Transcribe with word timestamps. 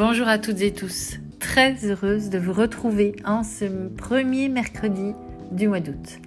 Bonjour 0.00 0.28
à 0.28 0.38
toutes 0.38 0.62
et 0.62 0.72
tous. 0.72 1.18
Très 1.40 1.84
heureuse 1.84 2.30
de 2.30 2.38
vous 2.38 2.54
retrouver 2.54 3.14
en 3.26 3.42
ce 3.42 3.66
premier 3.66 4.48
mercredi 4.48 5.12
du 5.52 5.68
mois 5.68 5.80
d'août. 5.80 6.20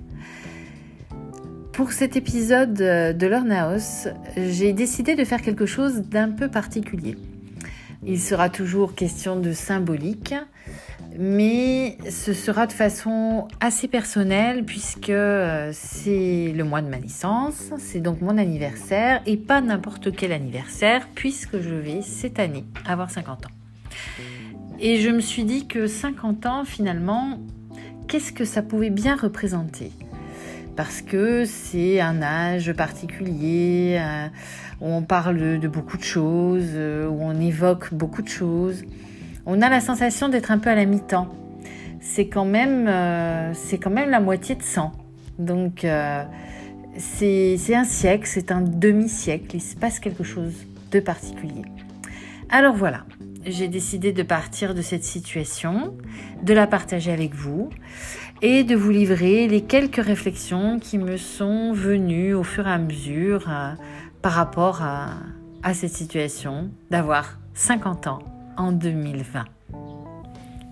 Pour 1.71 1.91
cet 1.91 2.15
épisode 2.15 2.75
de 2.75 3.25
l'Ornaos, 3.25 4.09
j'ai 4.37 4.73
décidé 4.73 5.15
de 5.15 5.23
faire 5.23 5.41
quelque 5.41 5.65
chose 5.65 6.01
d'un 6.01 6.29
peu 6.29 6.49
particulier. 6.49 7.17
Il 8.05 8.21
sera 8.21 8.51
toujours 8.51 8.93
question 8.93 9.39
de 9.39 9.53
symbolique, 9.53 10.35
mais 11.17 11.97
ce 12.11 12.33
sera 12.33 12.67
de 12.67 12.73
façon 12.73 13.47
assez 13.59 13.87
personnelle 13.87 14.65
puisque 14.65 15.09
euh, 15.09 15.71
c'est 15.73 16.53
le 16.55 16.63
mois 16.63 16.83
de 16.83 16.89
ma 16.89 16.97
licence, 16.97 17.71
c'est 17.79 18.01
donc 18.01 18.21
mon 18.21 18.37
anniversaire 18.37 19.23
et 19.25 19.35
pas 19.35 19.61
n'importe 19.61 20.15
quel 20.15 20.31
anniversaire 20.31 21.07
puisque 21.15 21.59
je 21.59 21.73
vais 21.73 22.03
cette 22.03 22.37
année 22.37 22.65
avoir 22.85 23.09
50 23.09 23.47
ans. 23.47 23.62
Et 24.79 24.99
je 24.99 25.09
me 25.09 25.21
suis 25.21 25.43
dit 25.43 25.67
que 25.67 25.87
50 25.87 26.45
ans 26.45 26.65
finalement, 26.65 27.39
qu'est-ce 28.07 28.33
que 28.33 28.45
ça 28.45 28.61
pouvait 28.61 28.89
bien 28.89 29.15
représenter? 29.15 29.91
Parce 30.75 31.01
que 31.01 31.45
c'est 31.45 32.01
un 32.01 32.21
âge 32.21 32.73
particulier 32.73 33.97
euh, 33.99 34.27
où 34.81 34.87
on 34.87 35.03
parle 35.03 35.59
de 35.59 35.67
beaucoup 35.67 35.97
de 35.97 36.03
choses, 36.03 36.71
euh, 36.73 37.07
où 37.07 37.19
on 37.21 37.39
évoque 37.39 37.93
beaucoup 37.93 38.21
de 38.21 38.29
choses 38.29 38.83
on 39.45 39.61
a 39.61 39.69
la 39.69 39.81
sensation 39.81 40.29
d'être 40.29 40.51
un 40.51 40.57
peu 40.57 40.69
à 40.69 40.75
la 40.75 40.85
mi-temps. 40.85 41.27
C'est 41.99 42.27
quand 42.27 42.45
même, 42.45 42.87
euh, 42.87 43.53
c'est 43.53 43.77
quand 43.77 43.89
même 43.89 44.09
la 44.09 44.21
moitié 44.21 44.55
de 44.55 44.63
100. 44.63 44.91
Donc 45.37 45.85
c'est 46.97 47.75
un 47.75 47.83
siècle, 47.83 48.25
c'est 48.25 48.51
un 48.51 48.61
demi-siècle. 48.61 49.55
Il 49.55 49.61
se 49.61 49.75
passe 49.75 49.99
quelque 49.99 50.23
chose 50.23 50.53
de 50.91 50.99
particulier. 50.99 51.63
Alors 52.49 52.75
voilà, 52.75 53.03
j'ai 53.45 53.67
décidé 53.67 54.11
de 54.11 54.23
partir 54.23 54.73
de 54.73 54.81
cette 54.81 55.03
situation, 55.03 55.95
de 56.43 56.53
la 56.53 56.67
partager 56.67 57.11
avec 57.11 57.33
vous 57.35 57.69
et 58.41 58.63
de 58.63 58.75
vous 58.75 58.91
livrer 58.91 59.47
les 59.47 59.61
quelques 59.61 60.03
réflexions 60.03 60.79
qui 60.79 60.97
me 60.97 61.17
sont 61.17 61.73
venues 61.73 62.33
au 62.33 62.43
fur 62.43 62.67
et 62.67 62.71
à 62.71 62.77
mesure 62.77 63.49
euh, 63.49 63.73
par 64.21 64.33
rapport 64.33 64.81
à, 64.81 65.15
à 65.63 65.73
cette 65.73 65.93
situation 65.93 66.69
d'avoir 66.91 67.39
50 67.53 68.07
ans 68.07 68.19
en 68.57 68.71
2020. 68.71 69.45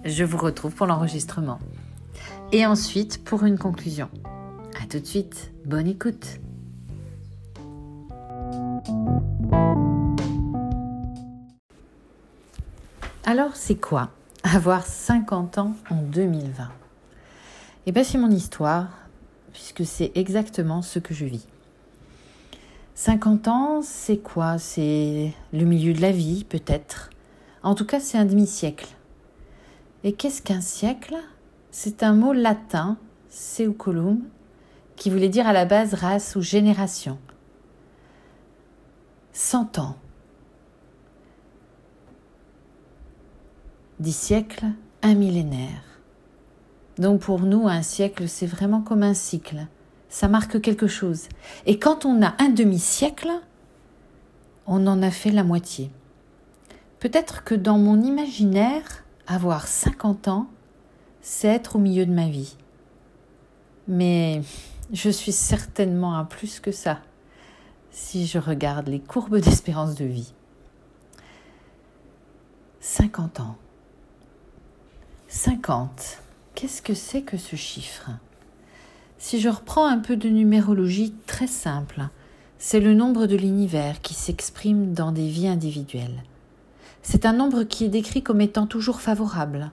Je 0.03 0.23
vous 0.23 0.37
retrouve 0.37 0.73
pour 0.73 0.87
l'enregistrement. 0.87 1.59
Et 2.51 2.65
ensuite 2.65 3.23
pour 3.23 3.45
une 3.45 3.57
conclusion. 3.57 4.09
A 4.81 4.87
tout 4.87 4.99
de 4.99 5.05
suite, 5.05 5.51
bonne 5.65 5.87
écoute. 5.87 6.39
Alors 13.31 13.55
c'est 13.55 13.79
quoi 13.79 14.09
avoir 14.43 14.85
50 14.85 15.57
ans 15.57 15.73
en 15.89 16.01
2020 16.01 16.69
Eh 17.85 17.93
bien 17.93 18.03
c'est 18.03 18.17
mon 18.17 18.29
histoire, 18.29 18.89
puisque 19.53 19.85
c'est 19.85 20.11
exactement 20.15 20.81
ce 20.81 20.99
que 20.99 21.13
je 21.13 21.23
vis. 21.23 21.47
50 22.95 23.47
ans, 23.47 23.81
c'est 23.83 24.17
quoi? 24.17 24.57
C'est 24.57 25.31
le 25.53 25.63
milieu 25.63 25.93
de 25.93 26.01
la 26.01 26.11
vie, 26.11 26.43
peut-être. 26.43 27.09
En 27.63 27.73
tout 27.73 27.85
cas, 27.85 28.01
c'est 28.01 28.17
un 28.17 28.25
demi-siècle. 28.25 28.89
Et 30.03 30.11
qu'est-ce 30.11 30.41
qu'un 30.41 30.59
siècle? 30.59 31.15
C'est 31.71 32.03
un 32.03 32.11
mot 32.11 32.33
latin, 32.33 32.97
seuculum, 33.29 34.19
qui 34.97 35.09
voulait 35.09 35.29
dire 35.29 35.47
à 35.47 35.53
la 35.53 35.63
base 35.63 35.93
race 35.93 36.35
ou 36.35 36.41
génération. 36.41 37.17
Cent 39.31 39.79
ans. 39.79 39.95
Dix 44.01 44.17
siècles, 44.17 44.65
un 45.03 45.13
millénaire. 45.13 45.83
Donc 46.97 47.21
pour 47.21 47.41
nous, 47.41 47.67
un 47.67 47.83
siècle, 47.83 48.27
c'est 48.27 48.47
vraiment 48.47 48.81
comme 48.81 49.03
un 49.03 49.13
cycle. 49.13 49.67
Ça 50.09 50.27
marque 50.27 50.59
quelque 50.59 50.87
chose. 50.87 51.29
Et 51.67 51.77
quand 51.77 52.03
on 52.03 52.23
a 52.23 52.33
un 52.39 52.49
demi-siècle, 52.49 53.29
on 54.65 54.87
en 54.87 55.03
a 55.03 55.11
fait 55.11 55.29
la 55.29 55.43
moitié. 55.43 55.91
Peut-être 56.99 57.43
que 57.43 57.53
dans 57.53 57.77
mon 57.77 58.01
imaginaire, 58.01 59.03
avoir 59.27 59.67
50 59.67 60.29
ans, 60.29 60.47
c'est 61.21 61.49
être 61.49 61.75
au 61.75 61.79
milieu 61.79 62.07
de 62.07 62.11
ma 62.11 62.27
vie. 62.27 62.57
Mais 63.87 64.41
je 64.91 65.11
suis 65.11 65.31
certainement 65.31 66.17
à 66.17 66.23
plus 66.23 66.59
que 66.59 66.71
ça, 66.71 67.01
si 67.91 68.25
je 68.25 68.39
regarde 68.39 68.87
les 68.87 68.99
courbes 68.99 69.37
d'espérance 69.41 69.93
de 69.93 70.05
vie. 70.05 70.33
50 72.79 73.41
ans. 73.41 73.57
50. 75.33 76.21
Qu'est-ce 76.55 76.81
que 76.81 76.93
c'est 76.93 77.21
que 77.21 77.37
ce 77.37 77.55
chiffre? 77.55 78.09
Si 79.17 79.39
je 79.39 79.47
reprends 79.47 79.87
un 79.87 79.99
peu 79.99 80.17
de 80.17 80.27
numérologie 80.27 81.13
très 81.25 81.47
simple, 81.47 82.09
c'est 82.59 82.81
le 82.81 82.93
nombre 82.93 83.27
de 83.27 83.37
l'univers 83.37 84.01
qui 84.01 84.13
s'exprime 84.13 84.93
dans 84.93 85.13
des 85.13 85.29
vies 85.29 85.47
individuelles. 85.47 86.23
C'est 87.01 87.25
un 87.25 87.31
nombre 87.31 87.63
qui 87.63 87.85
est 87.85 87.89
décrit 87.89 88.21
comme 88.21 88.41
étant 88.41 88.67
toujours 88.67 88.99
favorable, 88.99 89.71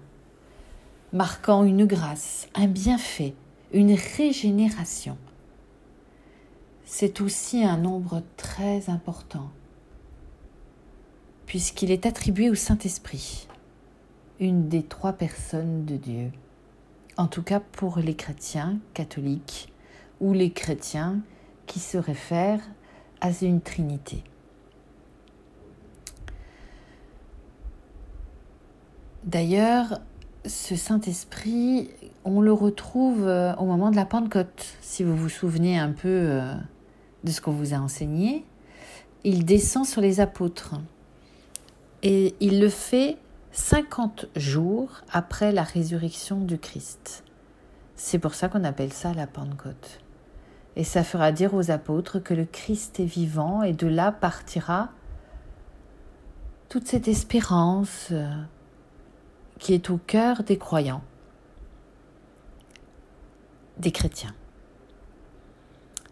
marquant 1.13 1.65
une 1.65 1.87
grâce, 1.87 2.47
un 2.55 2.69
bienfait, 2.69 3.35
une 3.73 3.99
régénération. 4.17 5.19
C'est 6.85 7.21
aussi 7.21 7.65
un 7.65 7.79
nombre 7.79 8.23
très 8.37 8.89
important, 8.89 9.51
puisqu'il 11.47 11.91
est 11.91 12.07
attribué 12.07 12.49
au 12.49 12.55
Saint-Esprit, 12.55 13.48
une 14.41 14.69
des 14.69 14.83
trois 14.83 15.13
personnes 15.13 15.85
de 15.85 15.97
Dieu, 15.97 16.31
en 17.17 17.27
tout 17.27 17.43
cas 17.43 17.61
pour 17.61 17.99
les 17.99 18.15
chrétiens 18.15 18.79
catholiques 18.95 19.73
ou 20.21 20.33
les 20.33 20.51
chrétiens 20.51 21.21
qui 21.67 21.81
se 21.81 21.99
réfèrent 21.99 22.63
à 23.21 23.31
une 23.43 23.61
Trinité. 23.61 24.23
D'ailleurs, 29.25 30.01
ce 30.47 30.77
Saint-Esprit, 30.77 31.91
on 32.25 32.41
le 32.41 32.53
retrouve 32.53 33.27
euh, 33.27 33.55
au 33.57 33.67
moment 33.67 33.91
de 33.91 33.97
la 33.97 34.07
Pentecôte, 34.07 34.77
si 34.81 35.05
vous 35.05 35.17
vous 35.17 35.29
souvenez 35.29 35.79
un 35.79 35.93
peu 35.93 36.09
euh, 36.09 36.55
de 37.25 37.31
ce 37.31 37.41
qu'on 37.41 37.53
vous 37.53 37.75
a 37.75 37.79
enseigné. 37.79 38.45
Il 39.25 39.45
descend 39.45 39.85
sur 39.85 40.01
les 40.01 40.21
apôtres 40.21 40.77
et 42.03 42.35
il 42.41 42.61
le 42.61 42.69
fait 42.69 43.19
50 43.53 44.27
jours 44.37 45.03
après 45.11 45.53
la 45.53 45.63
résurrection 45.63 46.41
du 46.41 46.59
Christ. 46.59 47.25
C'est 47.97 48.19
pour 48.19 48.35
ça 48.35 48.49
qu'on 48.49 48.65
appelle 48.65 48.93
ça 48.93 49.13
la 49.15 49.27
Pentecôte. 49.27 50.01
Et 50.77 50.85
ça 50.85 51.03
fera 51.03 51.33
dire 51.33 51.55
aux 51.55 51.71
apôtres 51.71 52.21
que 52.21 52.35
le 52.35 52.45
Christ 52.45 53.01
est 53.01 53.05
vivant 53.05 53.63
et 53.63 53.73
de 53.73 53.89
là 53.89 54.13
partira 54.13 54.91
toute 56.69 56.87
cette 56.87 57.09
espérance, 57.09 58.09
euh, 58.13 58.31
qui 59.59 59.75
est 59.75 59.91
au 59.91 59.99
cœur 59.99 60.43
des 60.43 60.59
croyants, 60.59 61.03
des 63.79 63.91
chrétiens. 63.91 64.35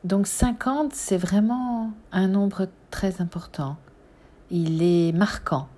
Donc 0.05 0.27
50, 0.27 0.95
c'est 0.95 1.17
vraiment 1.17 1.93
un 2.11 2.29
nombre 2.29 2.69
très 2.91 3.21
important. 3.21 3.77
Il 4.51 4.83
est 4.83 5.13
marquant. 5.13 5.69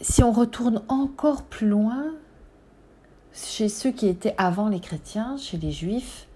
Si 0.00 0.22
on 0.22 0.32
retourne 0.32 0.82
encore 0.88 1.44
plus 1.44 1.68
loin, 1.68 2.14
chez 3.32 3.68
ceux 3.68 3.90
qui 3.90 4.06
étaient 4.06 4.34
avant 4.38 4.68
les 4.68 4.80
chrétiens, 4.80 5.36
chez 5.36 5.56
les 5.56 5.72
juifs, 5.72 6.26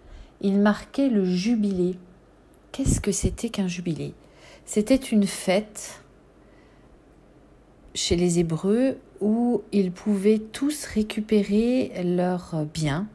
il 0.41 0.59
marquait 0.59 1.09
le 1.09 1.25
jubilé. 1.25 1.99
Qu'est-ce 2.73 3.01
que 3.01 3.13
c'était 3.13 3.49
qu'un 3.49 3.69
jubilé? 3.69 4.15
C'était 4.65 4.97
une 4.97 5.27
fête 5.27 6.03
chez 7.95 8.16
les 8.16 8.39
Hébreux 8.39 8.99
où 9.21 9.63
ils 9.72 9.91
pouvaient 9.91 10.39
tous 10.39 10.84
récupérer 10.84 11.93
leurs 12.04 12.65
biens, 12.72 13.09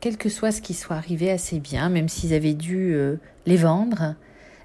quel 0.00 0.16
que 0.16 0.28
soit 0.28 0.52
ce 0.52 0.62
qui 0.62 0.74
soit 0.74 0.96
arrivé 0.96 1.30
à 1.30 1.38
ces 1.38 1.58
biens, 1.58 1.88
même 1.88 2.08
s'ils 2.08 2.34
avaient 2.34 2.54
dû 2.54 2.94
euh, 2.94 3.16
les 3.46 3.56
vendre, 3.56 4.14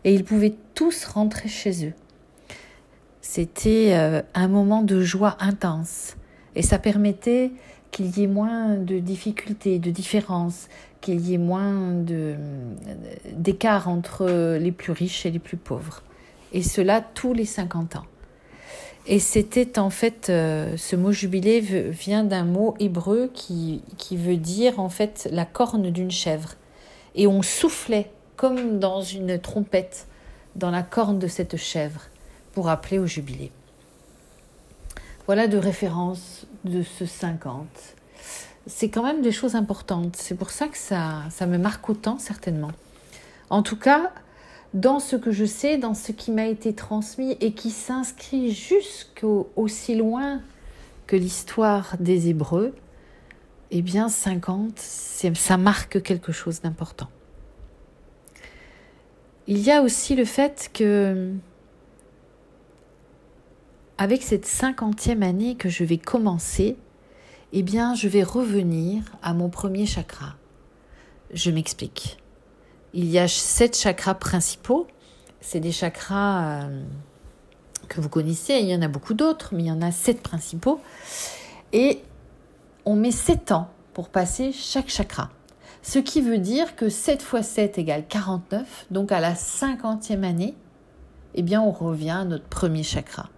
et 0.04 0.14
ils 0.14 0.24
pouvaient 0.24 0.56
tous 0.76 1.06
rentrer 1.06 1.50
chez 1.50 1.88
eux. 1.88 1.94
C'était 3.26 3.94
euh, 3.94 4.22
un 4.34 4.50
moment 4.50 4.82
de 4.82 5.02
joie 5.02 5.38
intense, 5.40 6.18
et 6.58 6.62
ça 6.62 6.78
permettait 6.78 7.54
qu'il 7.90 8.18
y 8.18 8.24
ait 8.24 8.28
moins 8.28 8.76
de 8.76 9.00
difficultés, 9.00 9.80
de 9.80 9.92
différences, 9.92 10.68
qu'il 11.00 11.22
y 11.22 11.34
ait 11.34 11.38
moins 11.38 12.04
d'écart 13.32 13.88
entre 13.88 14.58
les 14.58 14.74
plus 14.74 14.92
riches 14.92 15.26
et 15.26 15.32
les 15.32 15.40
plus 15.40 15.56
pauvres. 15.56 16.04
Et 16.52 16.62
cela 16.62 17.00
tous 17.00 17.34
les 17.34 17.46
50 17.46 17.96
ans. 17.96 18.06
Et 19.08 19.20
c'était 19.20 19.80
en 19.80 19.90
fait, 19.90 20.28
euh, 20.30 20.76
ce 20.76 20.98
mot 20.98 21.14
jubilé 21.14 21.62
vient 21.62 22.26
d'un 22.26 22.44
mot 22.44 22.76
hébreu 22.82 23.32
qui, 23.34 23.84
qui 23.98 24.18
veut 24.18 24.38
dire 24.38 24.82
en 24.82 24.90
fait 24.90 25.30
la 25.32 25.46
corne 25.46 25.92
d'une 25.92 26.12
chèvre. 26.12 26.56
Et 27.16 27.26
on 27.26 27.42
soufflait 27.42 28.12
comme 28.36 28.80
dans 28.80 29.02
une 29.02 29.40
trompette 29.40 30.08
dans 30.58 30.72
la 30.72 30.84
corne 30.84 31.20
de 31.20 31.28
cette 31.28 31.56
chèvre 31.56 32.10
pour 32.54 32.70
appeler 32.70 33.00
au 33.00 33.06
jubilé. 33.06 33.52
Voilà 35.26 35.48
de 35.48 35.58
référence 35.58 36.46
de 36.64 36.84
ce 36.84 37.06
50. 37.06 37.68
C'est 38.68 38.90
quand 38.90 39.04
même 39.04 39.22
des 39.22 39.32
choses 39.32 39.56
importantes. 39.56 40.16
C'est 40.16 40.36
pour 40.36 40.52
ça 40.52 40.68
que 40.68 40.78
ça, 40.78 41.24
ça 41.30 41.46
me 41.46 41.58
marque 41.58 41.90
autant, 41.90 42.20
certainement. 42.20 42.72
En 43.50 43.62
tout 43.62 43.78
cas, 43.78 44.12
dans 44.74 45.00
ce 45.00 45.16
que 45.16 45.32
je 45.32 45.46
sais, 45.46 45.78
dans 45.78 45.94
ce 45.94 46.12
qui 46.12 46.32
m'a 46.32 46.48
été 46.48 46.74
transmis 46.74 47.38
et 47.42 47.54
qui 47.54 47.70
s'inscrit 47.70 48.52
jusqu'aussi 48.52 49.96
loin 49.96 50.42
que 51.08 51.16
l'histoire 51.16 51.96
des 52.00 52.30
Hébreux, 52.30 52.74
eh 53.72 53.82
bien 53.82 54.10
50, 54.10 54.78
ça 54.78 55.58
marque 55.58 56.02
quelque 56.02 56.32
chose 56.32 56.62
d'important. 56.62 57.10
Il 59.48 59.60
y 59.60 59.72
a 59.72 59.82
aussi 59.82 60.16
le 60.16 60.26
fait 60.26 60.70
que 60.74 61.34
avec 63.98 64.24
cette 64.24 64.46
cinquantième 64.46 65.24
année 65.24 65.56
que 65.56 65.70
je 65.70 65.84
vais 65.84 65.98
commencer, 65.98 66.78
eh 67.52 67.64
bien 67.64 67.96
je 67.96 68.08
vais 68.08 68.24
revenir 68.24 69.04
à 69.22 69.34
mon 69.34 69.50
premier 69.50 69.86
chakra. 69.86 70.36
Je 71.32 71.52
m'explique. 71.52 72.18
Il 72.94 73.06
y 73.10 73.20
a 73.20 73.28
sept 73.28 73.78
chakras 73.78 74.16
principaux. 74.16 74.88
C'est 75.42 75.60
des 75.60 75.72
chakras 75.72 76.64
euh, 76.64 76.84
que 77.88 78.02
vous 78.02 78.10
connaissez. 78.10 78.56
Il 78.56 78.68
y 78.68 78.76
en 78.76 78.82
a 78.82 78.88
beaucoup 78.88 79.14
d'autres, 79.14 79.50
mais 79.54 79.64
il 79.64 79.68
y 79.68 79.72
en 79.72 79.82
a 79.82 79.92
sept 79.92 80.22
principaux. 80.22 80.80
Et 81.72 82.02
on 82.86 82.96
met 82.96 83.12
sept 83.12 83.52
ans 83.52 83.70
pour 83.94 84.10
passer 84.10 84.52
chaque 84.52 84.90
chakra. 84.90 85.30
Ce 85.84 86.00
qui 86.00 86.22
veut 86.22 86.38
dire 86.38 86.78
que 86.78 86.88
7 86.88 87.22
fois 87.22 87.44
7 87.44 87.78
égale 87.78 88.06
49. 88.08 88.86
Donc 88.90 89.12
à 89.12 89.20
la 89.20 89.36
cinquantième 89.36 90.24
année, 90.24 90.56
eh 91.36 91.42
bien 91.42 91.62
on 91.62 91.72
revient 91.72 92.12
à 92.12 92.24
notre 92.24 92.46
premier 92.46 92.84
chakra. 92.84 93.30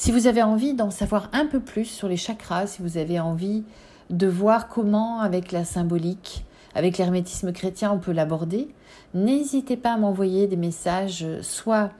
Si 0.00 0.12
vous 0.12 0.26
avez 0.26 0.42
envie 0.42 0.72
d'en 0.72 0.90
savoir 0.90 1.28
un 1.34 1.44
peu 1.44 1.60
plus 1.60 1.84
sur 1.84 2.08
les 2.08 2.16
chakras, 2.16 2.66
si 2.66 2.80
vous 2.80 2.96
avez 2.96 3.20
envie 3.20 3.64
de 4.08 4.26
voir 4.26 4.68
comment, 4.68 5.20
avec 5.20 5.52
la 5.52 5.66
symbolique, 5.66 6.46
avec 6.74 6.96
l'hermétisme 6.96 7.52
chrétien, 7.52 7.92
on 7.92 7.98
peut 7.98 8.12
l'aborder, 8.12 8.68
n'hésitez 9.12 9.76
pas 9.76 9.92
à 9.92 9.96
m'envoyer 9.98 10.46
des 10.46 10.56
messages 10.56 11.26
soit 11.42 11.90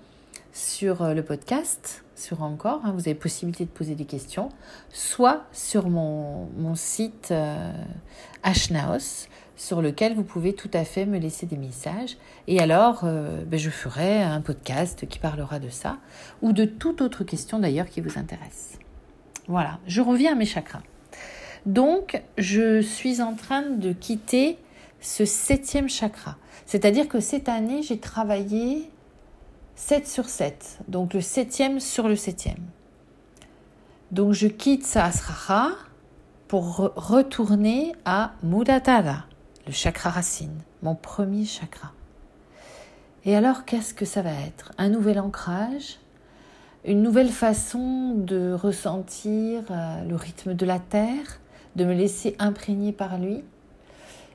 sur 0.50 1.02
euh, 1.02 1.12
le 1.12 1.23
podcast, 1.23 2.02
sur 2.17 2.43
encore, 2.43 2.81
hein, 2.85 2.93
vous 2.93 3.00
avez 3.00 3.14
possibilité 3.14 3.67
de 3.67 3.70
poser 3.70 3.97
des 3.97 4.06
questions, 4.06 4.49
soit 4.88 5.44
sur 5.53 5.91
mon, 5.91 6.49
site 6.76 7.29
euh, 7.32 7.70
Ashnaos, 8.43 9.29
sur 9.60 9.82
lequel 9.82 10.14
vous 10.14 10.24
pouvez 10.24 10.54
tout 10.54 10.70
à 10.72 10.86
fait 10.86 11.04
me 11.04 11.18
laisser 11.18 11.44
des 11.44 11.58
messages. 11.58 12.16
Et 12.46 12.60
alors, 12.60 13.02
euh, 13.04 13.44
ben, 13.44 13.60
je 13.60 13.68
ferai 13.68 14.22
un 14.22 14.40
podcast 14.40 15.06
qui 15.06 15.18
parlera 15.18 15.58
de 15.58 15.68
ça, 15.68 15.98
ou 16.40 16.54
de 16.54 16.64
toute 16.64 17.02
autre 17.02 17.24
question 17.24 17.58
d'ailleurs 17.58 17.86
qui 17.86 18.00
vous 18.00 18.18
intéresse. 18.18 18.78
Voilà, 19.48 19.78
je 19.86 20.00
reviens 20.00 20.32
à 20.32 20.34
mes 20.34 20.46
chakras. 20.46 20.80
Donc, 21.66 22.22
je 22.38 22.80
suis 22.80 23.20
en 23.20 23.34
train 23.34 23.60
de 23.60 23.92
quitter 23.92 24.56
ce 24.98 25.26
septième 25.26 25.90
chakra. 25.90 26.36
C'est-à-dire 26.64 27.06
que 27.06 27.20
cette 27.20 27.50
année, 27.50 27.82
j'ai 27.82 27.98
travaillé 27.98 28.90
7 29.74 30.08
sur 30.08 30.30
7, 30.30 30.78
donc 30.88 31.12
le 31.12 31.20
septième 31.20 31.80
sur 31.80 32.08
le 32.08 32.16
septième. 32.16 32.64
Donc 34.10 34.32
je 34.32 34.48
quitte 34.48 34.86
Sahasrara 34.86 35.72
pour 36.48 36.92
retourner 36.96 37.92
à 38.06 38.32
Mudatara, 38.42 39.26
le 39.66 39.72
chakra 39.72 40.10
racine, 40.10 40.62
mon 40.82 40.94
premier 40.94 41.44
chakra. 41.44 41.92
Et 43.24 43.36
alors 43.36 43.64
qu'est-ce 43.64 43.92
que 43.94 44.04
ça 44.04 44.22
va 44.22 44.32
être? 44.32 44.72
Un 44.78 44.88
nouvel 44.88 45.20
ancrage? 45.20 45.98
Une 46.84 47.02
nouvelle 47.02 47.28
façon 47.28 48.14
de 48.16 48.52
ressentir 48.52 49.62
euh, 49.70 50.04
le 50.04 50.16
rythme 50.16 50.54
de 50.54 50.64
la 50.64 50.78
Terre 50.78 51.40
De 51.76 51.84
me 51.84 51.92
laisser 51.92 52.34
imprégner 52.38 52.92
par 52.92 53.18
lui? 53.18 53.44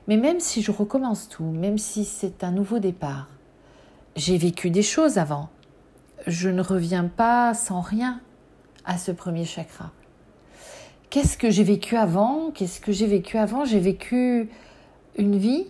Mais 0.06 0.16
même 0.16 0.38
si 0.38 0.62
je 0.62 0.70
recommence 0.70 1.28
tout, 1.28 1.44
même 1.44 1.78
si 1.78 2.04
c'est 2.04 2.44
un 2.44 2.52
nouveau 2.52 2.78
départ, 2.78 3.26
j'ai 4.14 4.38
vécu 4.38 4.70
des 4.70 4.82
choses 4.82 5.18
avant. 5.18 5.48
Je 6.26 6.48
ne 6.48 6.62
reviens 6.62 7.04
pas 7.04 7.54
sans 7.54 7.80
rien 7.80 8.20
à 8.84 8.98
ce 8.98 9.10
premier 9.10 9.44
chakra. 9.44 9.90
Qu'est-ce 11.10 11.36
que 11.36 11.50
j'ai 11.50 11.64
vécu 11.64 11.96
avant? 11.96 12.50
Qu'est-ce 12.52 12.80
que 12.80 12.92
j'ai 12.92 13.06
vécu 13.06 13.36
avant? 13.36 13.64
J'ai 13.64 13.80
vécu 13.80 14.48
une 15.16 15.36
vie, 15.36 15.66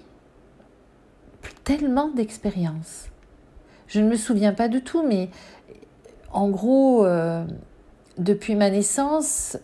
tellement 1.66 2.08
d'expériences. 2.08 3.08
Je 3.88 4.00
ne 4.00 4.08
me 4.08 4.16
souviens 4.16 4.52
pas 4.52 4.68
de 4.68 4.78
tout, 4.78 5.04
mais 5.06 5.30
en 6.32 6.48
gros, 6.48 7.04
euh, 7.04 7.44
depuis 8.18 8.54
ma 8.54 8.70
naissance, 8.70 9.58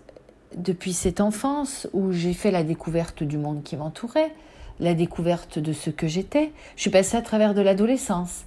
depuis 0.57 0.93
cette 0.93 1.21
enfance 1.21 1.89
où 1.93 2.13
j'ai 2.13 2.35
fait 2.35 2.51
la 2.51 2.65
découverte 2.65 3.23
du 3.23 3.39
monde 3.39 3.63
qui 3.63 3.77
m'entourait, 3.77 4.33
la 4.81 4.95
découverte 4.95 5.61
de 5.61 5.73
ce 5.73 5.91
que 5.91 6.09
j'étais. 6.09 6.53
Je 6.77 6.83
suis 6.83 6.91
passée 6.91 7.17
à 7.17 7.23
travers 7.23 7.55
de 7.55 7.61
l'adolescence, 7.61 8.47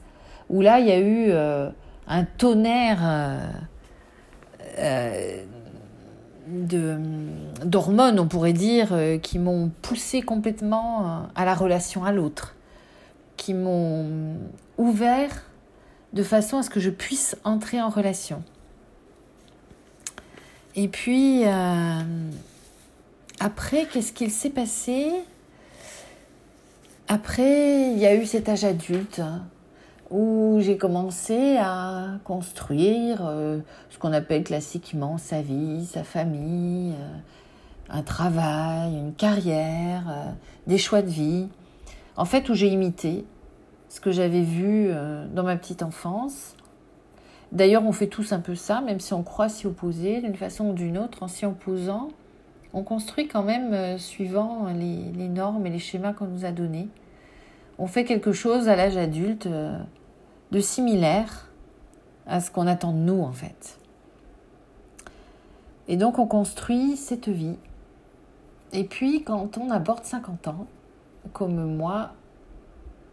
où 0.50 0.62
là, 0.62 0.80
il 0.80 0.88
y 0.88 0.92
a 0.92 1.00
eu 1.00 1.28
euh, 1.30 1.70
un 2.08 2.26
tonnerre 2.26 3.00
euh, 4.78 5.44
d'hormones, 6.48 8.20
on 8.20 8.28
pourrait 8.28 8.54
dire, 8.54 8.98
qui 9.22 9.40
m'ont 9.40 9.72
poussé 9.82 10.22
complètement 10.22 11.28
à 11.36 11.46
la 11.46 11.56
relation 11.56 12.04
à 12.04 12.12
l'autre, 12.12 12.56
qui 13.38 13.54
m'ont 13.54 14.38
ouvert 14.78 15.44
de 16.14 16.24
façon 16.24 16.58
à 16.58 16.64
ce 16.64 16.70
que 16.70 16.80
je 16.80 16.90
puisse 16.90 17.36
entrer 17.44 17.82
en 17.82 17.90
relation. 17.90 18.44
Et 20.76 20.88
puis, 20.88 21.44
après, 23.40 23.86
qu'est-ce 23.92 24.14
qu'il 24.14 24.32
s'est 24.32 24.50
passé? 24.50 25.12
Après, 27.08 27.92
il 27.92 28.00
y 28.00 28.06
a 28.06 28.16
eu 28.16 28.26
cet 28.26 28.50
âge 28.50 28.64
adulte 28.66 29.20
hein, 29.20 29.44
où 30.12 30.60
j'ai 30.62 30.78
commencé 30.78 31.58
à 31.58 32.20
construire 32.24 33.26
euh, 33.26 33.60
ce 33.90 33.98
qu'on 33.98 34.14
appelle 34.14 34.44
classiquement 34.44 35.18
sa 35.18 35.42
vie, 35.42 35.86
sa 35.86 36.04
famille, 36.04 36.94
euh, 36.94 37.18
un 37.90 38.04
travail, 38.04 38.96
une 38.96 39.14
carrière, 39.14 40.04
euh, 40.10 40.32
des 40.68 40.78
choix 40.78 41.02
de 41.02 41.10
vie. 41.10 41.48
En 42.18 42.26
fait, 42.26 42.50
où 42.50 42.54
j'ai 42.54 42.68
imité 42.68 43.26
ce 43.90 44.00
que 44.00 44.12
j'avais 44.12 44.42
vu 44.42 44.90
dans 45.34 45.44
ma 45.44 45.56
petite 45.56 45.84
enfance. 45.84 46.56
D'ailleurs, 47.52 47.86
on 47.86 47.92
fait 47.92 48.08
tous 48.08 48.32
un 48.32 48.40
peu 48.40 48.56
ça, 48.56 48.82
même 48.82 49.00
si 49.00 49.14
on 49.14 49.24
croit 49.24 49.50
s'y 49.50 49.68
opposer 49.68 50.22
d'une 50.22 50.36
façon 50.36 50.70
ou 50.70 50.74
d'une 50.74 50.98
autre, 50.98 51.24
en 51.24 51.28
s'y 51.28 51.46
opposant 51.46 52.10
on 52.74 52.84
construit 52.84 53.30
quand 53.30 53.44
même 53.44 53.98
suivant 53.98 54.68
les, 54.68 55.30
normes 55.30 55.66
et 55.66 55.70
les 55.70 55.80
schémas 55.80 56.12
qu'on 56.12 56.28
nous 56.28 56.44
a 56.44 56.52
donnés. 56.52 56.90
On 57.78 57.88
fait 57.88 58.06
quelque 58.06 58.32
chose 58.32 58.70
à 58.70 58.76
l'âge 58.76 58.98
adulte 58.98 59.48
euh, 59.48 59.78
de 60.52 60.60
similaire 60.60 61.50
à 62.26 62.40
ce 62.40 62.50
qu'on 62.50 62.68
attend 62.68 62.94
de 62.94 63.00
nous 63.00 63.22
en 63.22 63.32
fait. 63.32 63.78
Et 65.88 65.98
donc 65.98 66.18
on 66.18 66.26
construit 66.26 66.98
cette 66.98 67.30
vie. 67.30 67.58
Et 68.74 68.84
puis 68.84 69.24
quand 69.24 69.58
on 69.58 69.70
aborde 69.70 70.04
50 70.04 70.48
ans, 70.48 70.68
comme 71.34 71.76
moi, 71.76 72.12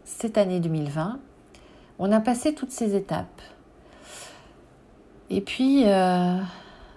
cette 0.04 0.38
année 0.38 0.61
2020, 0.61 1.19
on 1.99 2.12
a 2.12 2.21
passé 2.21 2.54
toutes 2.54 2.71
ces 2.71 2.95
étapes. 2.95 3.42
Et 5.31 5.40
puis 5.40 5.85
euh, 5.87 6.38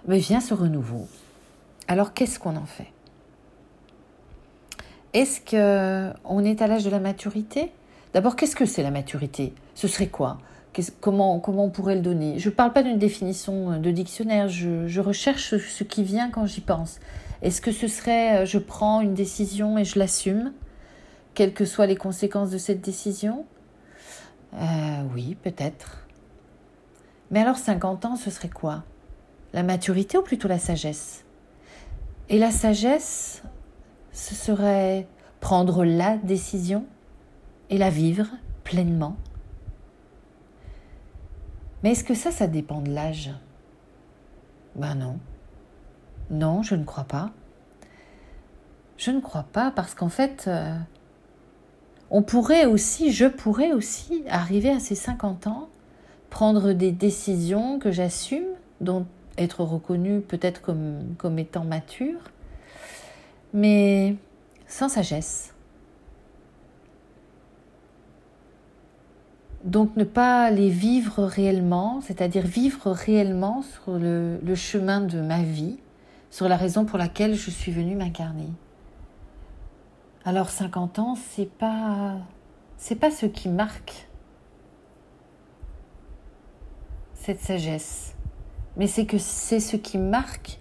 ben 0.06 0.18
vient 0.18 0.40
ce 0.40 0.54
renouveau. 0.54 1.08
Alors 1.88 2.14
qu'est-ce 2.14 2.38
qu'on 2.38 2.56
en 2.56 2.66
fait? 2.66 2.95
Est-ce 5.16 5.40
qu'on 5.40 6.44
est 6.44 6.60
à 6.60 6.66
l'âge 6.66 6.84
de 6.84 6.90
la 6.90 7.00
maturité? 7.00 7.72
D'abord, 8.12 8.36
qu'est-ce 8.36 8.54
que 8.54 8.66
c'est 8.66 8.82
la 8.82 8.90
maturité? 8.90 9.54
Ce 9.74 9.88
serait 9.88 10.08
quoi? 10.08 10.36
Comment, 11.00 11.40
comment 11.40 11.64
on 11.64 11.70
pourrait 11.70 11.94
le 11.94 12.02
donner? 12.02 12.38
Je 12.38 12.50
ne 12.50 12.54
parle 12.54 12.74
pas 12.74 12.82
d'une 12.82 12.98
définition 12.98 13.80
de 13.80 13.90
dictionnaire, 13.90 14.50
je, 14.50 15.00
recherche 15.00 15.56
ce, 15.56 15.84
qui 15.84 16.02
vient 16.02 16.28
quand 16.28 16.44
j'y 16.44 16.60
pense. 16.60 16.98
Est-ce 17.40 17.62
que 17.62 17.72
ce 17.72 17.88
serait 17.88 18.42
euh, 18.42 18.44
je 18.44 18.58
prends 18.58 19.00
une 19.00 19.14
décision 19.14 19.78
et 19.78 19.86
je 19.86 19.98
l'assume, 19.98 20.52
quelles 21.32 21.54
que 21.54 21.64
soient 21.64 21.86
les 21.86 21.96
conséquences 21.96 22.50
de 22.50 22.58
cette 22.58 22.82
décision? 22.82 23.46
Euh, 24.52 25.02
Oui, 25.14 25.34
peut-être. 25.42 26.06
Mais 27.30 27.40
alors 27.40 27.56
50 27.56 28.04
ans, 28.04 28.16
ce 28.16 28.28
serait 28.28 28.50
quoi? 28.50 28.84
La 29.54 29.62
maturité 29.62 30.18
ou 30.18 30.22
plutôt 30.22 30.46
la 30.46 30.58
sagesse? 30.58 31.24
Et 32.28 32.38
la 32.38 32.50
sagesse, 32.50 33.42
ce 34.16 34.34
serait 34.34 35.06
prendre 35.40 35.84
la 35.84 36.16
décision 36.16 36.86
et 37.68 37.76
la 37.76 37.90
vivre 37.90 38.26
pleinement. 38.64 39.14
Mais 41.82 41.92
est-ce 41.92 42.02
que 42.02 42.14
ça, 42.14 42.30
ça 42.30 42.46
dépend 42.46 42.80
de 42.80 42.90
l'âge? 42.90 43.30
Ben 44.74 44.94
non. 44.94 45.18
Non, 46.30 46.62
je 46.62 46.74
ne 46.76 46.84
crois 46.84 47.04
pas. 47.04 47.30
Je 48.96 49.10
ne 49.10 49.20
crois 49.20 49.44
pas 49.52 49.70
parce 49.70 49.94
qu'en 49.94 50.08
fait, 50.08 50.44
euh, 50.48 50.74
on 52.10 52.22
pourrait 52.22 52.64
aussi, 52.64 53.12
je 53.12 53.26
pourrais 53.26 53.74
aussi 53.74 54.24
arriver 54.30 54.70
à 54.70 54.80
ces 54.80 54.94
50 54.94 55.46
ans, 55.46 55.68
prendre 56.30 56.72
des 56.72 56.90
décisions 56.90 57.78
que 57.78 57.92
j'assume, 57.92 58.46
dont 58.80 59.04
être 59.36 59.62
reconnu 59.62 60.22
peut-être 60.22 60.62
comme 60.62 61.38
étant 61.38 61.64
mature, 61.64 62.20
mais 63.52 64.16
sans 64.66 64.88
sagesse. 64.88 65.54
Donc 69.64 69.96
ne 69.96 70.04
pas 70.04 70.50
les 70.52 70.68
vivre 70.68 71.24
réellement, 71.24 72.00
c'est-à-dire 72.00 72.46
vivre 72.46 72.92
réellement 72.92 73.62
sur 73.62 73.98
le, 73.98 74.54
chemin 74.54 75.00
de 75.00 75.20
ma 75.20 75.42
vie, 75.42 75.78
sur 76.30 76.48
la 76.48 76.56
raison 76.56 76.84
pour 76.84 76.98
laquelle 76.98 77.34
je 77.34 77.50
suis 77.50 77.72
venue 77.72 77.96
m'incarner. 77.96 78.48
Alors 80.24 80.50
50 80.50 80.98
ans, 81.00 81.16
c'est 81.16 81.50
pas 81.50 82.16
c'est 82.76 82.94
pas 82.94 83.10
ce 83.10 83.26
qui 83.26 83.48
marque 83.48 84.08
cette 87.14 87.40
sagesse, 87.40 88.14
mais 88.76 88.86
c'est 88.86 89.06
que 89.06 89.18
c'est 89.18 89.60
ce 89.60 89.76
qui 89.76 89.98
marque 89.98 90.60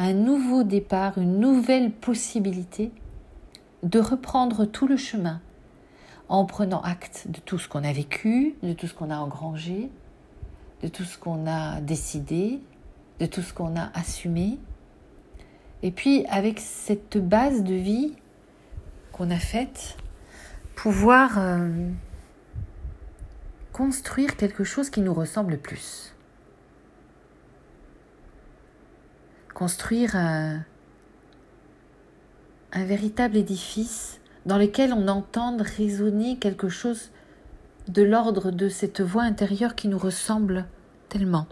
un 0.00 0.14
nouveau 0.14 0.62
départ, 0.62 1.18
une 1.18 1.40
nouvelle 1.40 1.92
possibilité 1.92 2.90
de 3.82 3.98
reprendre 3.98 4.64
tout 4.64 4.86
le 4.86 4.96
chemin 4.96 5.42
en 6.30 6.46
prenant 6.46 6.80
acte 6.80 7.26
de 7.28 7.38
tout 7.38 7.58
ce 7.58 7.68
qu'on 7.68 7.84
a 7.84 7.92
vécu, 7.92 8.54
de 8.62 8.72
tout 8.72 8.86
ce 8.86 8.94
qu'on 8.94 9.10
a 9.10 9.18
engrangé, 9.18 9.90
de 10.82 10.88
tout 10.88 11.04
ce 11.04 11.18
qu'on 11.18 11.46
a 11.46 11.82
décidé, 11.82 12.60
de 13.18 13.26
tout 13.26 13.42
ce 13.42 13.52
qu'on 13.52 13.76
a 13.76 13.90
assumé. 13.92 14.58
Et 15.82 15.90
puis 15.90 16.24
avec 16.30 16.60
cette 16.60 17.18
base 17.18 17.62
de 17.62 17.74
vie 17.74 18.14
qu'on 19.12 19.30
a 19.30 19.38
faite, 19.38 19.98
pouvoir 20.76 21.38
euh, 21.38 21.90
construire 23.74 24.38
quelque 24.38 24.64
chose 24.64 24.88
qui 24.88 25.02
nous 25.02 25.12
ressemble 25.12 25.58
plus. 25.58 26.14
Construire 29.60 30.16
un, 30.16 30.64
véritable 32.74 33.36
édifice 33.36 34.18
dans 34.46 34.56
lesquels 34.56 34.94
on 34.94 35.06
entend 35.06 35.54
résonner 35.58 36.38
quelque 36.38 36.70
chose 36.70 37.10
de 37.86 38.02
l'ordre 38.02 38.52
de 38.52 38.70
cette 38.70 39.02
voix 39.02 39.24
intérieure 39.24 39.74
qui 39.74 39.88
nous 39.88 39.98
ressemble 39.98 40.64
tellement. 41.10 41.46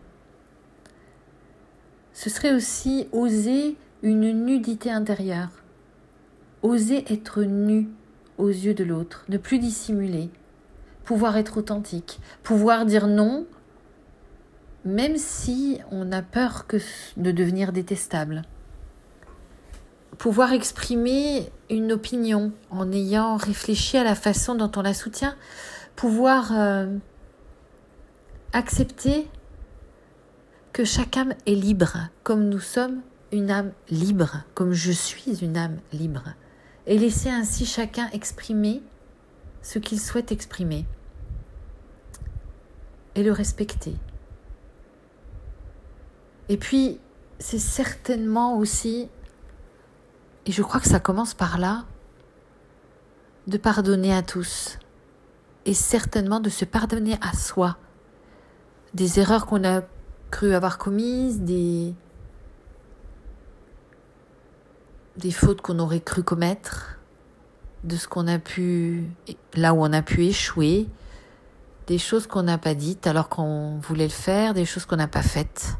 Ce 2.14 2.30
serait 2.30 2.54
aussi 2.54 3.08
oser 3.12 3.76
une 4.00 4.46
nudité 4.46 4.90
intérieure, 4.90 5.50
oser 6.62 7.04
être 7.12 7.42
nu 7.42 7.90
aux 8.38 8.48
yeux 8.48 8.72
de 8.72 8.84
l'autre, 8.84 9.26
ne 9.28 9.36
plus 9.36 9.58
dissimuler, 9.58 10.30
pouvoir 11.04 11.36
être 11.36 11.58
authentique, 11.58 12.20
pouvoir 12.42 12.86
dire 12.86 13.06
non, 13.06 13.46
même 14.84 15.16
si 15.16 15.78
on 15.90 16.12
a 16.12 16.22
peur 16.22 16.66
que 16.66 16.78
de 17.16 17.30
devenir 17.32 17.72
détestable 17.72 18.42
pouvoir 20.18 20.52
exprimer 20.52 21.50
une 21.70 21.92
opinion 21.92 22.52
en 22.70 22.92
ayant 22.92 23.36
réfléchi 23.36 23.96
à 23.96 24.04
la 24.04 24.14
façon 24.14 24.54
dont 24.56 24.70
on 24.76 24.82
la 24.82 24.92
soutient, 24.92 25.36
pouvoir 25.96 26.50
euh, 26.52 26.96
accepter 28.52 29.28
que 30.72 30.84
chaque 30.84 31.16
âme 31.16 31.34
est 31.46 31.54
libre, 31.54 32.08
comme 32.24 32.48
nous 32.48 32.60
sommes 32.60 33.00
une 33.32 33.50
âme 33.50 33.72
libre, 33.90 34.44
comme 34.54 34.72
je 34.72 34.92
suis 34.92 35.42
une 35.42 35.56
âme 35.56 35.78
libre, 35.92 36.34
et 36.86 36.98
laisser 36.98 37.30
ainsi 37.30 37.64
chacun 37.64 38.08
exprimer 38.12 38.82
ce 39.62 39.78
qu'il 39.78 40.00
souhaite 40.00 40.32
exprimer, 40.32 40.86
et 43.14 43.22
le 43.22 43.32
respecter. 43.32 43.94
Et 46.48 46.56
puis, 46.56 47.00
c'est 47.38 47.58
certainement 47.58 48.56
aussi 48.58 49.08
et 50.48 50.52
je 50.52 50.62
crois 50.62 50.80
que 50.80 50.88
ça 50.88 50.98
commence 50.98 51.34
par 51.34 51.58
là, 51.58 51.84
de 53.48 53.58
pardonner 53.58 54.14
à 54.14 54.22
tous, 54.22 54.78
et 55.66 55.74
certainement 55.74 56.40
de 56.40 56.48
se 56.48 56.64
pardonner 56.64 57.18
à 57.20 57.36
soi, 57.36 57.76
des 58.94 59.20
erreurs 59.20 59.44
qu'on 59.44 59.62
a 59.62 59.82
cru 60.30 60.54
avoir 60.54 60.78
commises, 60.78 61.42
des, 61.42 61.94
fautes 65.30 65.60
qu'on 65.60 65.80
aurait 65.80 66.00
cru 66.00 66.22
commettre, 66.22 66.98
de 67.84 67.96
ce 67.96 68.08
qu'on 68.08 68.26
a 68.26 68.38
pu, 68.38 69.04
là 69.54 69.74
où 69.74 69.84
on 69.84 69.92
a 69.92 70.00
pu 70.00 70.24
échouer, 70.24 70.88
des 71.88 71.98
choses 71.98 72.26
qu'on 72.26 72.44
n'a 72.44 72.56
pas 72.56 72.74
dites 72.74 73.06
alors 73.06 73.28
qu'on 73.28 73.76
voulait 73.80 74.04
le 74.04 74.10
faire, 74.10 74.54
des 74.54 74.64
choses 74.64 74.86
qu'on 74.86 74.96
n'a 74.96 75.08
pas 75.08 75.22
faites. 75.22 75.76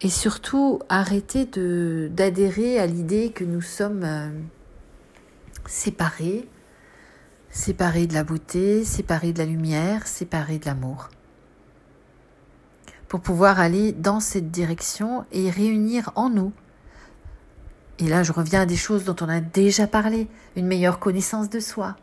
Et 0.00 0.10
surtout, 0.10 0.80
arrêter 0.88 1.44
d'adhérer 1.44 2.78
à 2.78 2.86
l'idée 2.86 3.30
que 3.30 3.42
nous 3.42 3.60
sommes 3.60 4.04
euh, 4.04 4.30
séparés, 5.66 6.48
séparés 7.50 8.06
de 8.06 8.14
la 8.14 8.22
beauté, 8.22 8.84
séparés 8.84 9.32
de 9.32 9.38
la 9.38 9.44
lumière, 9.44 10.06
séparés 10.06 10.58
de 10.58 10.66
l'amour. 10.66 11.08
Pour 13.08 13.20
pouvoir 13.20 13.58
aller 13.58 13.90
dans 13.90 14.20
cette 14.20 14.52
direction 14.52 15.24
et 15.32 15.50
réunir 15.50 16.12
en 16.14 16.30
nous. 16.30 16.52
Et 17.98 18.06
là, 18.06 18.22
je 18.22 18.30
reviens 18.30 18.60
à 18.60 18.66
des 18.66 18.76
choses 18.76 19.04
dont 19.04 19.16
on 19.20 19.28
a 19.28 19.40
déjà 19.40 19.88
parlé. 19.88 20.28
Une 20.54 20.66
meilleure 20.66 21.00
connaissance 21.00 21.50
de 21.50 21.58
soi. 21.58 21.96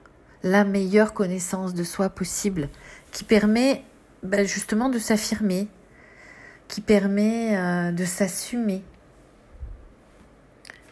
La 0.43 0.65
meilleure 0.65 1.13
connaissance 1.13 1.73
de 1.73 1.83
soi 1.85 2.09
possible. 2.09 2.67
Qui 3.13 3.23
permet 3.23 3.85
ben, 4.23 4.45
justement 4.45 4.89
de 4.89 4.99
s'affirmer, 4.99 5.69
qui 6.67 6.81
permet 6.81 7.57
euh, 7.57 7.91
de 7.91 8.05
s'assumer, 8.05 8.83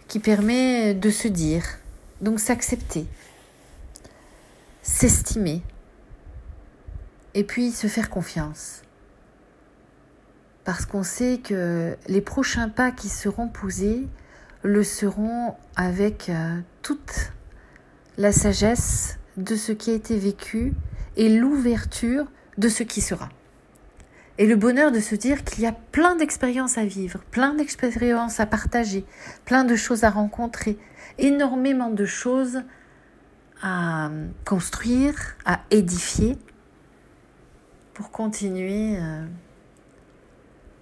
qui 0.08 0.20
permet 0.20 0.94
de 0.94 1.10
se 1.10 1.28
dire, 1.28 1.64
donc 2.22 2.40
s'accepter, 2.40 3.08
s'estimer, 4.82 5.64
et 7.34 7.44
puis 7.44 7.72
se 7.72 7.88
faire 7.88 8.10
confiance. 8.10 8.82
Parce 10.64 10.86
qu'on 10.86 11.04
sait 11.04 11.40
que 11.44 11.98
les 12.08 12.22
prochains 12.22 12.70
pas 12.70 12.92
qui 12.92 13.10
seront 13.10 13.50
posés 13.50 14.08
le 14.64 14.84
seront 14.84 15.56
avec 15.76 16.30
euh, 16.30 16.60
toute 16.82 17.34
la 18.18 18.32
sagesse 18.32 19.18
de 19.36 19.56
ce 19.56 19.72
qui 19.72 19.92
a 19.92 19.94
été 19.94 20.18
vécu 20.18 20.74
et 21.18 21.28
l'ouverture 21.28 22.26
de 22.58 22.70
ce 22.70 22.84
qui 22.84 23.02
sera. 23.02 23.30
Et 24.38 24.48
le 24.48 24.56
bonheur 24.56 24.92
de 24.92 25.00
se 25.00 25.16
dire 25.16 25.44
qu'il 25.44 25.64
y 25.64 25.68
a 25.68 25.72
plein 25.72 26.16
d'expériences 26.16 26.78
à 26.78 26.86
vivre, 26.86 27.20
plein 27.30 27.54
d'expériences 27.54 28.40
à 28.40 28.46
partager, 28.46 29.06
plein 29.46 29.64
de 29.64 29.76
choses 29.76 30.04
à 30.04 30.10
rencontrer, 30.10 30.78
énormément 31.20 31.92
de 31.92 32.06
choses 32.06 32.64
à 33.62 34.10
construire, 34.44 35.36
à 35.46 35.62
édifier 35.70 36.38
pour 37.94 38.10
continuer 38.10 38.98
euh, 38.98 39.26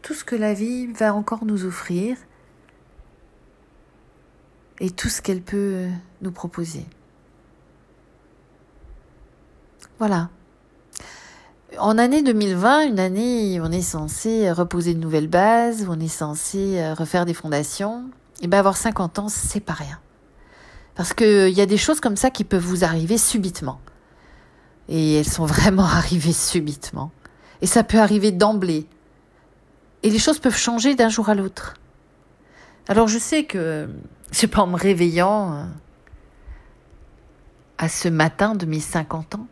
tout 0.01 0.13
ce 0.13 0.23
que 0.23 0.35
la 0.35 0.53
vie 0.53 0.87
va 0.87 1.13
encore 1.13 1.45
nous 1.45 1.65
offrir 1.65 2.17
et 4.79 4.89
tout 4.89 5.09
ce 5.09 5.21
qu'elle 5.21 5.41
peut 5.41 5.87
nous 6.21 6.31
proposer. 6.31 6.85
Voilà. 9.99 10.29
En 11.79 11.97
année 11.97 12.21
2020, 12.21 12.87
une 12.87 12.99
année 12.99 13.59
où 13.59 13.63
on 13.63 13.71
est 13.71 13.81
censé 13.81 14.51
reposer 14.51 14.93
de 14.93 14.99
nouvelles 14.99 15.29
bases, 15.29 15.85
où 15.87 15.91
on 15.91 15.99
est 15.99 16.09
censé 16.09 16.79
euh, 16.79 16.93
refaire 16.93 17.25
des 17.25 17.33
fondations, 17.33 18.09
et 18.41 18.47
ben 18.47 18.59
avoir 18.59 18.75
50 18.75 19.19
ans, 19.19 19.29
c'est 19.29 19.61
pas 19.61 19.73
rien. 19.73 19.99
Parce 20.95 21.13
qu'il 21.13 21.49
y 21.49 21.61
a 21.61 21.65
des 21.65 21.77
choses 21.77 22.01
comme 22.01 22.17
ça 22.17 22.29
qui 22.29 22.43
peuvent 22.43 22.63
vous 22.63 22.83
arriver 22.83 23.17
subitement. 23.17 23.79
Et 24.89 25.15
elles 25.15 25.29
sont 25.29 25.45
vraiment 25.45 25.85
arrivées 25.85 26.33
subitement. 26.33 27.11
Et 27.61 27.67
ça 27.67 27.83
peut 27.83 27.99
arriver 27.99 28.31
d'emblée. 28.31 28.85
Et 30.03 30.09
les 30.09 30.19
choses 30.19 30.39
peuvent 30.39 30.57
changer 30.57 30.95
d'un 30.95 31.09
jour 31.09 31.29
à 31.29 31.35
l'autre. 31.35 31.75
Alors 32.89 33.07
je 33.07 33.17
sais 33.17 33.45
que 33.45 33.87
c'est 34.31 34.47
pas 34.47 34.61
en 34.61 34.67
me 34.67 34.75
réveillant 34.75 35.53
euh, 35.53 35.63
à 37.77 37.87
ce 37.87 38.09
matin 38.09 38.55
de 38.55 38.65
mes 38.65 38.79
50 38.81 39.35
ans 39.35 39.47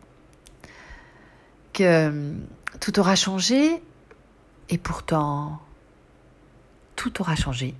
que 1.72 1.82
euh, 1.82 2.32
tout 2.80 2.98
aura 2.98 3.16
changé 3.16 3.82
et 4.68 4.78
pourtant 4.78 5.60
tout 6.96 7.20
aura 7.20 7.34
changé. 7.34 7.74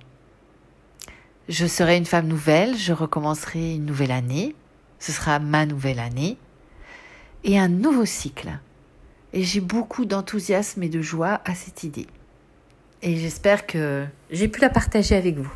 Je 1.49 1.65
serai 1.65 1.97
une 1.97 2.05
femme 2.05 2.27
nouvelle, 2.27 2.77
je 2.77 2.93
recommencerai 2.93 3.75
une 3.75 3.85
nouvelle 3.85 4.11
année, 4.11 4.55
ce 4.99 5.11
sera 5.11 5.39
ma 5.39 5.65
nouvelle 5.65 5.99
année 5.99 6.37
et 7.43 7.59
un 7.59 7.67
nouveau 7.67 8.05
cycle. 8.05 8.59
Et 9.33 9.43
j'ai 9.43 9.61
beaucoup 9.61 10.05
d'enthousiasme 10.05 10.83
et 10.83 10.89
de 10.89 11.01
joie 11.01 11.41
à 11.45 11.55
cette 11.55 11.83
idée. 11.83 12.07
Et 13.01 13.17
j'espère 13.17 13.65
que 13.65 14.05
j'ai 14.29 14.47
pu 14.47 14.61
la 14.61 14.69
partager 14.69 15.15
avec 15.15 15.37
vous. 15.37 15.51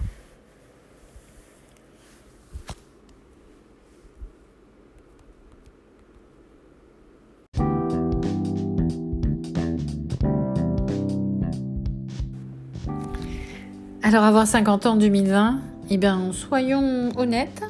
Alors 14.16 14.28
avoir 14.28 14.48
50 14.48 14.86
ans 14.86 14.94
en 14.94 14.96
2020, 14.96 15.60
eh 15.90 15.98
bien 15.98 16.32
soyons 16.32 17.10
honnêtes, 17.18 17.64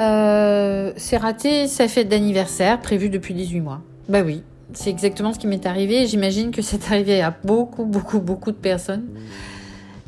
euh, 0.00 0.92
c'est 0.96 1.16
raté 1.16 1.68
sa 1.68 1.86
fête 1.86 2.08
d'anniversaire 2.08 2.80
prévue 2.80 3.08
depuis 3.08 3.34
18 3.34 3.60
mois. 3.60 3.80
Bah 4.08 4.22
oui, 4.26 4.42
c'est 4.72 4.90
exactement 4.90 5.32
ce 5.32 5.38
qui 5.38 5.46
m'est 5.46 5.64
arrivé. 5.64 6.08
J'imagine 6.08 6.50
que 6.50 6.60
c'est 6.60 6.84
arrivé 6.88 7.22
à 7.22 7.32
beaucoup, 7.44 7.84
beaucoup, 7.84 8.18
beaucoup 8.18 8.50
de 8.50 8.56
personnes 8.56 9.04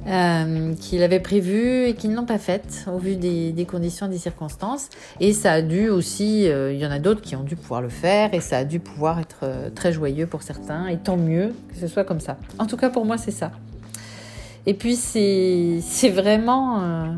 euh, 0.09 0.75
qui 0.81 0.99
l'avaient 0.99 1.21
prévu 1.21 1.85
et 1.85 1.95
qui 1.95 2.09
ne 2.09 2.17
l'ont 2.17 2.27
pas 2.27 2.39
faite 2.39 2.85
au 2.93 2.99
vu 2.99 3.15
des, 3.15 3.53
des, 3.53 3.67
conditions, 3.67 4.09
des 4.09 4.19
circonstances. 4.19 4.89
Et 5.21 5.33
ça 5.33 5.53
a 5.53 5.63
dû 5.63 5.91
aussi, 5.91 6.49
euh, 6.49 6.73
il 6.73 6.81
y 6.81 6.87
en 6.87 6.91
a 6.91 6.99
d'autres 6.99 7.23
qui 7.23 7.37
ont 7.37 7.45
dû 7.45 7.55
pouvoir 7.55 7.83
le 7.83 7.89
faire 7.89 8.35
et 8.35 8.41
ça 8.41 8.59
a 8.59 8.65
dû 8.65 8.81
pouvoir 8.81 9.21
être 9.21 9.49
très 9.77 9.93
joyeux 9.93 10.27
pour 10.27 10.43
certains. 10.43 10.89
Et 10.89 10.97
tant 10.97 11.17
mieux 11.17 11.55
que 11.69 11.77
ce 11.79 11.87
soit 11.87 12.03
comme 12.03 12.19
ça. 12.19 12.37
En 12.59 12.67
tout 12.67 12.77
cas, 12.77 12.91
pour 12.91 13.05
moi, 13.05 13.17
c'est 13.17 13.31
ça. 13.31 13.53
Et 14.67 14.75
puis, 14.75 14.97
c'est 14.97 16.09
vraiment 16.11 16.81
euh, 16.81 17.13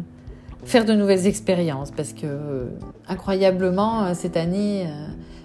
faire 0.65 0.85
de 0.85 0.93
nouvelles 0.93 1.27
expériences 1.27 1.91
parce 1.91 2.13
que, 2.13 2.27
euh, 2.27 2.67
incroyablement, 3.09 4.05
euh, 4.05 4.13
cette 4.15 4.37
année, 4.37 4.87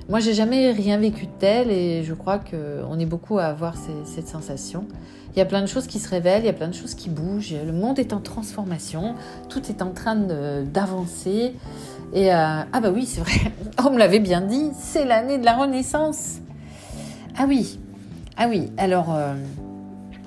moi, 0.09 0.19
j'ai 0.19 0.33
jamais 0.33 0.71
rien 0.71 0.97
vécu 0.97 1.25
de 1.25 1.31
tel 1.39 1.71
et 1.71 2.03
je 2.03 2.13
crois 2.13 2.39
qu'on 2.39 2.99
est 2.99 3.05
beaucoup 3.05 3.39
à 3.39 3.45
avoir 3.45 3.75
cette 4.03 4.27
sensation. 4.27 4.85
Il 5.33 5.39
y 5.39 5.41
a 5.41 5.45
plein 5.45 5.61
de 5.61 5.65
choses 5.65 5.87
qui 5.87 5.97
se 5.97 6.09
révèlent, 6.09 6.43
il 6.43 6.45
y 6.45 6.49
a 6.49 6.53
plein 6.53 6.67
de 6.67 6.73
choses 6.73 6.93
qui 6.93 7.09
bougent, 7.09 7.55
le 7.65 7.71
monde 7.71 7.97
est 7.99 8.11
en 8.11 8.19
transformation, 8.19 9.15
tout 9.47 9.61
est 9.69 9.81
en 9.81 9.91
train 9.91 10.15
d'avancer. 10.15 11.55
Et 12.13 12.31
ah 12.31 12.67
bah 12.73 12.91
oui, 12.93 13.05
c'est 13.05 13.21
vrai, 13.21 13.53
on 13.83 13.91
me 13.91 13.97
l'avait 13.97 14.19
bien 14.19 14.41
dit, 14.41 14.71
c'est 14.77 15.05
l'année 15.05 15.37
de 15.37 15.45
la 15.45 15.55
Renaissance. 15.55 16.39
Ah 17.37 17.45
oui, 17.47 17.79
ah 18.37 18.47
oui, 18.49 18.71
alors, 18.77 19.17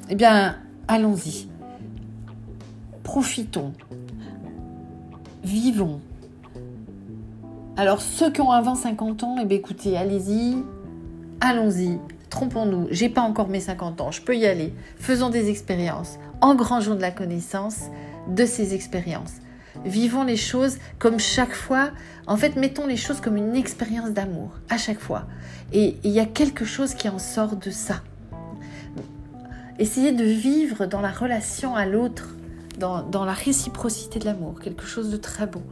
eh 0.08 0.14
bien, 0.14 0.56
allons-y 0.88 1.48
profitons, 3.06 3.72
vivons. 5.44 6.00
Alors 7.76 8.00
ceux 8.00 8.32
qui 8.32 8.40
ont 8.40 8.50
avant 8.50 8.74
50 8.74 9.22
ans, 9.22 9.36
eh 9.40 9.44
bien, 9.44 9.58
écoutez, 9.58 9.96
allez-y, 9.96 10.56
allons-y, 11.40 12.00
trompons-nous, 12.30 12.88
j'ai 12.90 13.08
pas 13.08 13.20
encore 13.20 13.46
mes 13.46 13.60
50 13.60 14.00
ans, 14.00 14.10
je 14.10 14.20
peux 14.20 14.36
y 14.36 14.44
aller, 14.44 14.74
faisons 14.96 15.30
des 15.30 15.50
expériences, 15.50 16.18
engrangeons 16.40 16.96
de 16.96 17.00
la 17.00 17.12
connaissance 17.12 17.82
de 18.26 18.44
ces 18.44 18.74
expériences. 18.74 19.34
Vivons 19.84 20.24
les 20.24 20.36
choses 20.36 20.78
comme 20.98 21.20
chaque 21.20 21.54
fois, 21.54 21.90
en 22.26 22.36
fait, 22.36 22.56
mettons 22.56 22.88
les 22.88 22.96
choses 22.96 23.20
comme 23.20 23.36
une 23.36 23.54
expérience 23.54 24.10
d'amour, 24.10 24.50
à 24.68 24.78
chaque 24.78 24.98
fois. 24.98 25.26
Et 25.72 25.96
il 26.02 26.10
y 26.10 26.18
a 26.18 26.26
quelque 26.26 26.64
chose 26.64 26.94
qui 26.94 27.08
en 27.08 27.20
sort 27.20 27.54
de 27.54 27.70
ça. 27.70 28.02
Essayez 29.78 30.10
de 30.10 30.24
vivre 30.24 30.86
dans 30.86 31.00
la 31.00 31.12
relation 31.12 31.76
à 31.76 31.86
l'autre 31.86 32.35
dans, 32.78 33.24
la 33.24 33.32
réciprocité 33.32 34.18
de 34.18 34.24
l'amour, 34.24 34.60
quelque 34.60 34.86
chose 34.86 35.10
de 35.10 35.16
très 35.16 35.46
beau. 35.46 35.62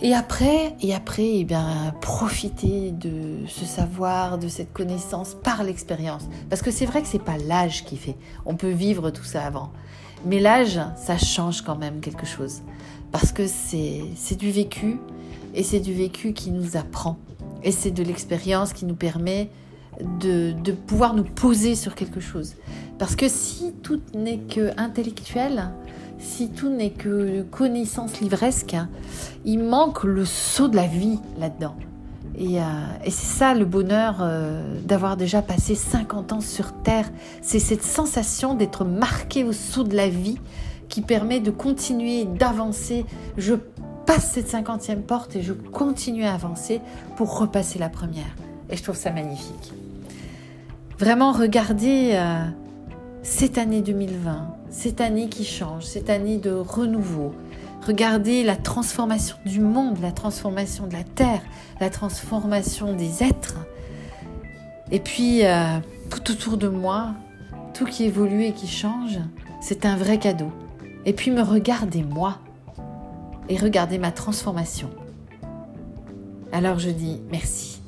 Et 0.00 0.14
après, 0.14 0.76
et 0.80 0.94
après, 0.94 1.38
eh 1.38 1.44
bien, 1.44 1.92
profiter 2.00 2.92
de 2.92 3.46
ce 3.48 3.64
savoir, 3.64 4.38
de 4.38 4.46
cette 4.46 4.72
connaissance 4.72 5.34
par 5.42 5.64
l'expérience. 5.64 6.22
Parce 6.48 6.62
que 6.62 6.70
c'est 6.70 6.86
vrai 6.86 7.02
que 7.02 7.08
c'est 7.08 7.22
pas 7.22 7.36
l'âge 7.36 7.84
qui 7.84 7.96
fait. 7.96 8.16
On 8.46 8.54
peut 8.54 8.70
vivre 8.70 9.10
tout 9.10 9.24
ça 9.24 9.44
avant. 9.44 9.72
Mais 10.24 10.38
l'âge, 10.38 10.80
ça 10.96 11.18
change 11.18 11.62
quand 11.62 11.76
même 11.76 12.00
quelque 12.00 12.26
chose. 12.26 12.62
Parce 13.10 13.32
que 13.32 13.46
c'est 13.48 14.36
du 14.36 14.52
vécu, 14.52 14.98
et 15.54 15.64
c'est 15.64 15.80
du 15.80 15.92
vécu 15.92 16.32
qui 16.32 16.52
nous 16.52 16.76
apprend. 16.76 17.18
Et 17.64 17.72
c'est 17.72 17.90
de 17.90 18.04
l'expérience 18.04 18.72
qui 18.72 18.84
nous 18.84 18.94
permet 18.94 19.50
de, 20.20 20.52
de, 20.52 20.70
pouvoir 20.70 21.14
nous 21.14 21.24
poser 21.24 21.74
sur 21.74 21.96
quelque 21.96 22.20
chose. 22.20 22.54
Parce 22.98 23.14
que 23.14 23.28
si 23.28 23.72
tout 23.82 24.00
n'est 24.14 24.38
que 24.38 24.70
intellectuel, 24.76 25.70
si 26.18 26.50
tout 26.50 26.68
n'est 26.68 26.90
que 26.90 27.42
connaissance 27.42 28.20
livresque, 28.20 28.76
il 29.44 29.62
manque 29.62 30.04
le 30.04 30.24
saut 30.24 30.68
de 30.68 30.76
la 30.76 30.86
vie 30.86 31.18
là-dedans. 31.38 31.76
Et, 32.36 32.60
euh, 32.60 32.64
c'est 33.04 33.10
ça 33.10 33.54
le 33.54 33.64
bonheur 33.64 34.18
euh, 34.20 34.62
d'avoir 34.84 35.16
déjà 35.16 35.42
passé 35.42 35.74
50 35.74 36.32
ans 36.32 36.40
sur 36.40 36.72
Terre. 36.82 37.10
C'est 37.42 37.58
cette 37.58 37.82
sensation 37.82 38.54
d'être 38.54 38.84
marqué 38.84 39.44
au 39.44 39.52
saut 39.52 39.84
de 39.84 39.96
la 39.96 40.08
vie 40.08 40.38
qui 40.88 41.02
permet 41.02 41.40
de 41.40 41.50
continuer, 41.50 42.24
d'avancer. 42.24 43.04
Je 43.36 43.54
passe 44.06 44.32
cette 44.32 44.48
cinquantième 44.48 45.02
porte 45.02 45.36
et 45.36 45.42
je 45.42 45.52
continue 45.52 46.24
à 46.24 46.34
avancer 46.34 46.80
pour 47.16 47.38
repasser 47.38 47.78
la 47.78 47.88
première. 47.88 48.36
Et 48.70 48.76
je 48.76 48.82
trouve 48.82 48.96
ça 48.96 49.10
magnifique. 49.10 49.72
Vraiment, 50.98 51.32
regardez 51.32 52.12
euh, 52.14 52.44
cette 53.30 53.58
année 53.58 53.82
2020, 53.82 54.56
cette 54.70 55.00
année 55.02 55.28
qui 55.28 55.44
change, 55.44 55.84
cette 55.84 56.08
année 56.08 56.38
de 56.38 56.50
renouveau. 56.50 57.34
Regardez 57.86 58.42
la 58.42 58.56
transformation 58.56 59.36
du 59.44 59.60
monde, 59.60 60.00
la 60.00 60.12
transformation 60.12 60.86
de 60.86 60.94
la 60.94 61.04
terre, 61.04 61.42
la 61.78 61.90
transformation 61.90 62.94
des 62.94 63.22
êtres. 63.22 63.58
Et 64.90 64.98
puis, 64.98 65.44
euh, 65.44 65.78
tout 66.10 66.32
autour 66.32 66.56
de 66.56 66.68
moi, 66.68 67.12
tout 67.74 67.84
qui 67.84 68.04
évolue 68.04 68.44
et 68.44 68.52
qui 68.52 68.66
change, 68.66 69.20
c'est 69.60 69.84
un 69.84 69.96
vrai 69.96 70.18
cadeau. 70.18 70.50
Et 71.04 71.12
puis, 71.12 71.30
me 71.30 71.42
regardez 71.42 72.02
moi 72.02 72.38
et 73.50 73.56
regardez 73.58 73.98
ma 73.98 74.10
transformation. 74.10 74.88
Alors 76.50 76.78
je 76.78 76.90
dis 76.90 77.20
merci. 77.30 77.82